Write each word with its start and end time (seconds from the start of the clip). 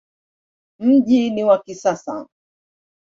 Mji 0.79 1.29
ni 1.29 1.43
wa 1.43 1.57
kisasa. 1.63 2.27